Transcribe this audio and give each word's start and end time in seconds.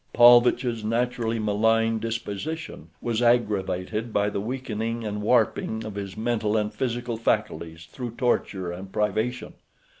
Paulvitch's 0.13 0.83
naturally 0.83 1.37
malign 1.37 1.99
disposition 1.99 2.87
was 3.03 3.21
aggravated 3.21 4.11
by 4.11 4.31
the 4.31 4.41
weakening 4.41 5.05
and 5.05 5.21
warping 5.21 5.83
of 5.85 5.93
his 5.93 6.17
mental 6.17 6.57
and 6.57 6.73
physical 6.73 7.17
faculties 7.17 7.87
through 7.91 8.15
torture 8.15 8.71
and 8.71 8.91
privation. 8.91 9.53